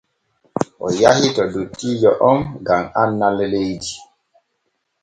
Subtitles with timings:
[0.85, 3.91] O yahi to dottiijo on gam annal leydi.